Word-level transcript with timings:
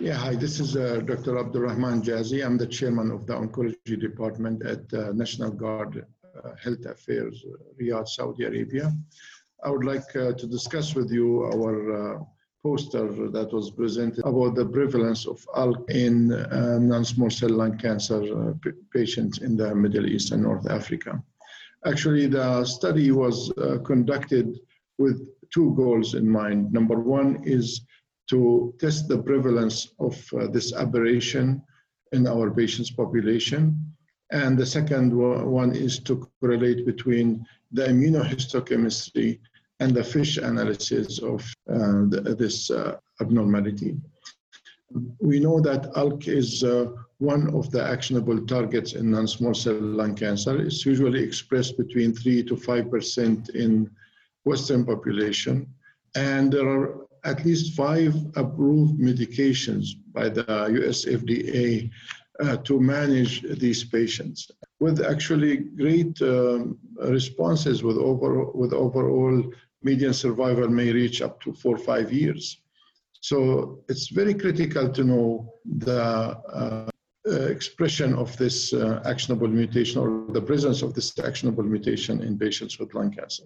Yeah, 0.00 0.14
hi, 0.14 0.34
this 0.34 0.58
is 0.58 0.74
uh, 0.76 1.02
Dr. 1.04 1.38
Abdul 1.38 1.62
Rahman 1.62 2.02
Jazieh. 2.02 2.44
I'm 2.44 2.58
the 2.58 2.66
chairman 2.66 3.12
of 3.12 3.28
the 3.28 3.34
oncology 3.34 4.00
department 4.00 4.66
at 4.66 4.92
uh, 4.92 5.12
National 5.12 5.52
Guard 5.52 6.04
uh, 6.44 6.50
Health 6.60 6.84
Affairs, 6.86 7.44
uh, 7.48 7.56
Riyadh, 7.80 8.08
Saudi 8.08 8.42
Arabia. 8.42 8.92
I 9.62 9.70
would 9.70 9.84
like 9.84 10.16
uh, 10.16 10.32
to 10.32 10.46
discuss 10.48 10.96
with 10.96 11.12
you 11.12 11.44
our 11.44 12.16
uh, 12.16 12.18
poster 12.64 13.30
that 13.30 13.52
was 13.52 13.70
presented 13.70 14.24
about 14.24 14.56
the 14.56 14.66
prevalence 14.66 15.28
of 15.28 15.46
ALK 15.54 15.88
in 15.88 16.28
non-small 16.88 17.30
cell 17.30 17.50
lung 17.50 17.78
cancer 17.78 18.56
patients 18.92 19.38
in 19.42 19.56
the 19.56 19.72
Middle 19.76 20.06
East 20.06 20.32
and 20.32 20.42
North 20.42 20.68
Africa. 20.68 21.22
Actually, 21.86 22.26
the 22.26 22.64
study 22.64 23.12
was 23.12 23.52
conducted 23.84 24.58
with 24.98 25.28
two 25.52 25.72
goals 25.76 26.14
in 26.14 26.28
mind. 26.28 26.72
Number 26.72 26.98
one 26.98 27.40
is 27.44 27.82
to 28.30 28.74
test 28.78 29.08
the 29.08 29.18
prevalence 29.18 29.88
of 29.98 30.16
uh, 30.34 30.46
this 30.46 30.72
aberration 30.72 31.62
in 32.12 32.26
our 32.26 32.50
patients' 32.50 32.90
population. 32.90 33.94
And 34.30 34.58
the 34.58 34.66
second 34.66 35.14
one 35.14 35.74
is 35.74 35.98
to 36.00 36.26
correlate 36.40 36.86
between 36.86 37.46
the 37.72 37.84
immunohistochemistry 37.86 39.38
and 39.80 39.94
the 39.94 40.04
FISH 40.04 40.38
analysis 40.38 41.18
of 41.18 41.40
uh, 41.68 42.06
the, 42.08 42.36
this 42.38 42.70
uh, 42.70 42.96
abnormality. 43.20 43.96
We 45.20 45.40
know 45.40 45.60
that 45.60 45.92
ALK 45.94 46.28
is 46.28 46.62
uh, 46.62 46.86
one 47.18 47.52
of 47.54 47.70
the 47.70 47.82
actionable 47.82 48.46
targets 48.46 48.92
in 48.92 49.10
non-small 49.10 49.54
cell 49.54 49.80
lung 49.80 50.14
cancer. 50.14 50.60
It's 50.60 50.86
usually 50.86 51.22
expressed 51.22 51.76
between 51.76 52.14
3 52.14 52.44
to 52.44 52.54
5% 52.54 53.50
in 53.50 53.90
Western 54.44 54.84
population. 54.84 55.66
And 56.14 56.52
there 56.52 56.68
are 56.68 57.06
at 57.24 57.44
least 57.44 57.74
five 57.74 58.14
approved 58.36 59.00
medications 59.00 59.86
by 60.12 60.28
the 60.28 60.44
US 60.80 61.04
FDA 61.04 61.90
uh, 62.40 62.56
to 62.58 62.80
manage 62.80 63.42
these 63.58 63.84
patients 63.84 64.50
with 64.80 65.04
actually 65.04 65.56
great 65.56 66.20
um, 66.22 66.78
responses 66.98 67.82
with, 67.82 67.96
over, 67.96 68.44
with 68.52 68.72
overall 68.72 69.42
median 69.82 70.14
survival 70.14 70.68
may 70.68 70.92
reach 70.92 71.22
up 71.22 71.40
to 71.42 71.52
four 71.52 71.76
or 71.76 71.84
five 71.92 72.12
years. 72.12 72.60
So 73.20 73.78
it's 73.88 74.08
very 74.08 74.34
critical 74.34 74.92
to 74.92 75.04
know 75.04 75.54
the 75.64 76.02
uh, 76.02 76.90
uh, 77.26 77.32
expression 77.56 78.14
of 78.14 78.36
this 78.36 78.74
uh, 78.74 79.00
actionable 79.06 79.48
mutation 79.48 79.98
or 79.98 80.26
the 80.32 80.42
presence 80.42 80.82
of 80.82 80.92
this 80.92 81.18
actionable 81.18 81.64
mutation 81.64 82.22
in 82.22 82.38
patients 82.38 82.78
with 82.78 82.92
lung 82.92 83.10
cancer. 83.10 83.44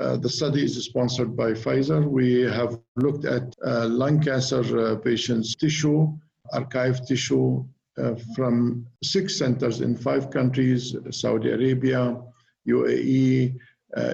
Uh, 0.00 0.16
the 0.16 0.28
study 0.28 0.64
is 0.64 0.82
sponsored 0.84 1.36
by 1.36 1.50
Pfizer. 1.50 2.08
We 2.08 2.42
have 2.42 2.78
looked 2.96 3.24
at 3.24 3.56
uh, 3.66 3.88
lung 3.88 4.20
cancer 4.20 4.62
uh, 4.78 4.96
patients' 4.96 5.56
tissue, 5.56 6.16
archived 6.54 7.06
tissue 7.08 7.64
uh, 7.98 8.14
from 8.36 8.86
six 9.02 9.36
centers 9.36 9.80
in 9.80 9.96
five 9.96 10.30
countries 10.30 10.94
Saudi 11.10 11.50
Arabia, 11.50 12.16
UAE, 12.68 13.56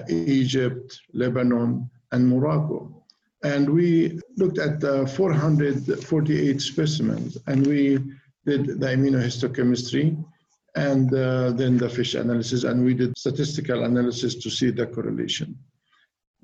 Egypt, 0.09 0.99
Lebanon, 1.13 1.87
and 2.11 2.27
Morocco. 2.27 3.03
And 3.43 3.69
we 3.69 4.19
looked 4.37 4.57
at 4.57 4.81
448 4.81 6.61
specimens 6.61 7.37
and 7.45 7.67
we 7.67 7.99
did 8.45 8.79
the 8.79 8.87
immunohistochemistry 8.87 10.17
and 10.75 11.13
uh, 11.13 11.51
then 11.51 11.77
the 11.77 11.89
FISH 11.89 12.15
analysis, 12.15 12.63
and 12.63 12.83
we 12.83 12.93
did 12.93 13.17
statistical 13.17 13.83
analysis 13.83 14.35
to 14.35 14.49
see 14.49 14.71
the 14.71 14.85
correlation. 14.87 15.57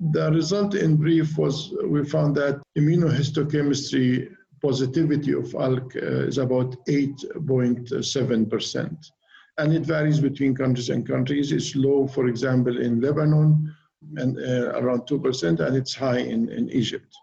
The 0.00 0.32
result 0.32 0.74
in 0.74 0.96
brief 0.96 1.38
was 1.38 1.72
we 1.86 2.04
found 2.04 2.34
that 2.36 2.60
immunohistochemistry 2.76 4.34
positivity 4.60 5.32
of 5.32 5.54
ALK 5.54 5.96
uh, 5.96 6.26
is 6.26 6.38
about 6.38 6.76
8.7%. 6.86 8.96
And 9.58 9.74
it 9.74 9.82
varies 9.82 10.20
between 10.20 10.54
countries 10.54 10.88
and 10.88 11.06
countries. 11.06 11.52
It's 11.52 11.76
low, 11.76 12.06
for 12.06 12.28
example, 12.28 12.80
in 12.80 13.00
Lebanon, 13.00 13.74
and 14.16 14.38
uh, 14.38 14.78
around 14.78 15.02
2%, 15.02 15.60
and 15.60 15.76
it's 15.76 15.94
high 15.94 16.18
in, 16.18 16.48
in 16.48 16.70
Egypt. 16.70 17.14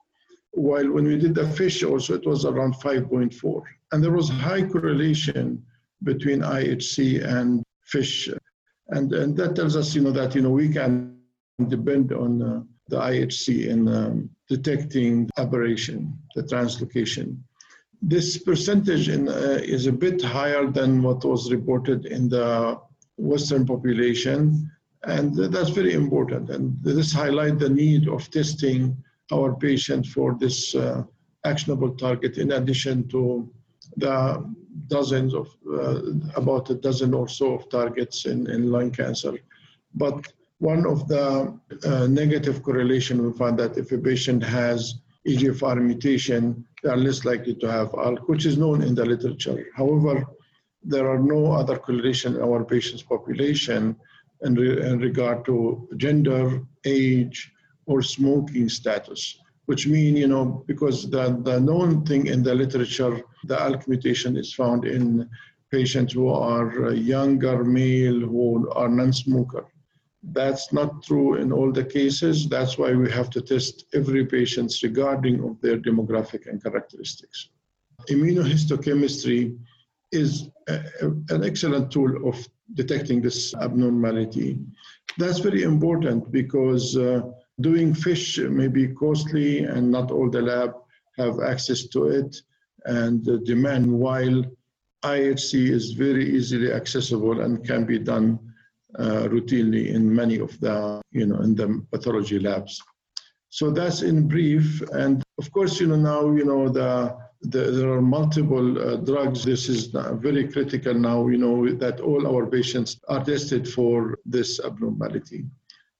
While 0.52 0.92
when 0.92 1.06
we 1.06 1.18
did 1.18 1.36
the 1.36 1.48
FISH 1.48 1.84
also, 1.84 2.16
it 2.16 2.26
was 2.26 2.46
around 2.46 2.76
5.4. 2.76 3.62
And 3.92 4.04
there 4.04 4.12
was 4.12 4.30
high 4.30 4.64
correlation 4.64 5.64
between 6.04 6.42
IHC 6.42 7.26
and 7.26 7.64
FISH. 7.86 8.30
And, 8.90 9.12
and 9.14 9.36
that 9.38 9.56
tells 9.56 9.76
us, 9.76 9.96
you 9.96 10.02
know, 10.02 10.12
that, 10.12 10.36
you 10.36 10.42
know, 10.42 10.52
we 10.52 10.70
can 10.70 11.19
depend 11.68 12.14
on 12.14 12.42
uh, 12.42 12.62
the 12.88 12.97
IHC 12.97 13.68
in 13.68 13.88
um, 13.88 14.30
detecting 14.47 15.30
aberration, 15.38 16.18
the 16.36 16.44
translocation. 16.44 17.38
This 18.02 18.38
percentage 18.38 19.09
in, 19.09 19.28
uh, 19.28 19.59
is 19.62 19.88
a 19.88 19.92
bit 19.92 20.22
higher 20.22 20.68
than 20.68 21.02
what 21.02 21.24
was 21.24 21.52
reported 21.52 22.06
in 22.06 22.30
the 22.30 22.80
Western 23.18 23.66
population, 23.66 24.72
and 25.03 25.36
that's 25.36 25.69
very 25.69 25.94
important. 25.94 26.50
And 26.50 26.78
this 26.81 27.12
highlights 27.12 27.59
the 27.59 27.69
need 27.69 28.08
of 28.08 28.30
testing 28.31 28.96
our 29.31 29.56
patient 29.56 30.08
for 30.08 30.36
this 30.40 30.75
uh, 30.75 31.03
actionable 31.46 31.96
target 31.96 32.38
in 32.38 32.53
addition 32.53 33.08
to 33.09 33.50
the 33.98 34.44
dozens 34.88 35.34
of, 35.34 35.48
uh, 35.72 36.02
about 36.36 36.69
a 36.69 36.75
dozen 36.75 37.14
or 37.14 37.28
so 37.28 37.53
of 37.53 37.69
targets 37.69 38.25
in, 38.25 38.50
in 38.50 38.72
lung 38.72 38.92
cancer. 38.92 39.34
But 39.94 40.25
one 40.59 40.86
of 40.86 41.08
the 41.08 41.58
uh, 41.86 42.08
negative 42.08 42.62
correlation 42.62 43.25
we 43.25 43.31
find 43.38 43.58
that 43.58 43.78
if 43.78 43.92
a 43.92 43.97
patient 43.97 44.44
has 44.44 44.96
EGFR 45.28 45.81
mutation, 45.81 46.66
they 46.84 46.90
are 46.90 46.97
less 46.97 47.24
likely 47.25 47.56
to 47.56 47.72
have 47.72 47.90
ALK, 47.92 48.28
which 48.28 48.46
is 48.46 48.58
known 48.58 48.81
in 48.81 48.94
the 48.94 49.06
literature. 49.06 49.68
However, 49.75 50.25
there 50.84 51.09
are 51.09 51.19
no 51.19 51.52
other 51.53 51.78
correlation 51.78 52.36
in 52.36 52.42
our 52.42 52.64
patient's 52.64 53.03
population 53.03 53.96
in, 54.42 54.56
re 54.56 54.81
in 54.86 55.00
regard 55.00 55.46
to 55.46 55.88
gender, 55.98 56.62
age, 56.86 57.52
or 57.86 58.02
smoking 58.02 58.69
status, 58.69 59.40
which 59.66 59.88
mean, 59.88 60.16
you 60.16 60.28
know, 60.28 60.64
because 60.68 61.09
the, 61.09 61.40
the 61.44 61.59
known 61.59 62.06
thing 62.06 62.28
in 62.28 62.44
the 62.44 62.53
literature, 62.53 63.22
the 63.46 63.56
ALK 63.56 63.88
mutation 63.88 64.36
is 64.38 64.53
found 64.53 64.86
in 64.86 65.30
patients 65.72 66.14
who 66.14 66.30
are 66.30 66.94
younger 66.94 67.64
male, 67.64 68.19
who 68.19 68.69
are 68.72 68.90
non-smoker. 68.90 69.66
That's 70.24 70.74
not 70.74 71.03
true 71.03 71.35
in 71.35 71.52
all 71.52 71.72
the 71.72 71.84
cases. 71.84 72.47
That's 72.50 72.78
why 72.78 72.94
we 72.94 73.09
have 73.12 73.30
to 73.31 73.41
test 73.41 73.85
every 73.94 74.25
patient 74.25 74.74
regarding 74.84 75.44
of 75.44 75.59
their 75.62 75.78
demographic 75.78 76.47
and 76.47 76.62
characteristics. 76.62 77.50
Immunohistochemistry 78.09 79.57
is 80.12 80.50
a, 80.68 80.84
a, 81.02 81.07
an 81.35 81.44
excellent 81.44 81.91
tool 81.91 82.28
of 82.28 82.35
detecting 82.74 83.22
this 83.22 83.53
abnormality. 83.56 84.59
That's 85.18 85.40
very 85.40 85.63
important 85.63 86.31
because 86.31 86.97
uh, 86.97 87.22
doing 87.62 87.94
FISH 87.94 88.40
may 88.40 88.68
be 88.68 88.88
costly 88.90 89.59
and 89.59 89.90
not 89.90 90.12
all 90.12 90.30
the 90.30 90.41
lab 90.41 90.74
have 91.18 91.40
access 91.41 91.88
to 91.88 92.06
it 92.06 92.36
and 92.86 93.28
uh, 93.28 93.38
demand 93.44 93.91
while 93.91 94.44
IHC 95.03 95.69
is 95.69 95.91
very 95.91 96.36
easily 96.36 96.72
accessible 96.72 97.41
and 97.41 97.66
can 97.66 97.86
be 97.86 98.00
done 98.00 98.40
routinely 98.98 99.94
in 99.94 100.14
many 100.14 100.40
of 100.40 100.60
the, 100.60 101.02
you 101.12 101.26
know, 101.26 101.40
in 101.42 101.56
the 101.56 101.86
pathology 101.92 102.40
labs. 102.40 102.82
So 103.50 103.72
that's 103.72 104.02
in 104.02 104.28
brief. 104.28 104.82
And 104.92 105.24
of 105.38 105.52
course, 105.52 105.80
you 105.80 105.88
know, 105.88 105.96
now, 105.96 106.32
you 106.32 106.46
know, 106.46 106.70
the, 106.70 107.18
the 107.42 107.72
there 107.72 107.92
are 107.92 108.02
multiple 108.02 108.78
uh, 108.78 108.98
drugs. 108.98 109.44
This 109.44 109.70
is 109.70 109.88
very 109.88 110.48
critical 110.48 110.94
now, 110.94 111.28
you 111.28 111.38
know, 111.38 111.72
that 111.76 112.00
all 112.00 112.28
our 112.28 112.46
patients 112.46 113.00
are 113.08 113.24
tested 113.24 113.68
for 113.68 114.18
this 114.26 114.60
abnormality 114.60 115.46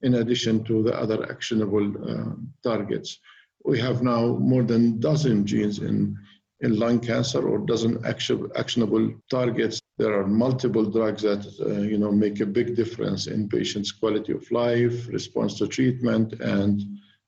in 0.02 0.16
addition 0.16 0.64
to 0.64 0.84
the 0.84 0.96
other 0.98 1.30
actionable 1.30 1.88
uh, 2.10 2.34
targets. 2.64 3.20
We 3.66 3.80
have 3.80 4.02
now 4.02 4.38
more 4.38 4.64
than 4.64 5.00
dozen 5.00 5.46
genes 5.46 5.80
in, 5.80 6.18
in 6.62 6.80
lung 6.80 7.00
cancer 7.00 7.48
or 7.48 7.60
dozen 7.60 8.04
action, 8.06 8.50
actionable 8.56 9.14
targets 9.30 9.79
there 10.00 10.18
are 10.18 10.26
multiple 10.26 10.86
drugs 10.90 11.24
that 11.24 11.46
uh, 11.60 11.82
you 11.82 11.98
know 11.98 12.12
make 12.12 12.40
a 12.40 12.46
big 12.46 12.76
difference 12.76 13.28
in 13.28 13.50
patients' 13.50 13.92
quality 13.92 14.32
of 14.32 14.50
life, 14.50 15.08
response 15.10 15.58
to 15.58 15.68
treatment, 15.68 16.34
and 16.40 16.82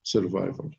survival. 0.04 0.72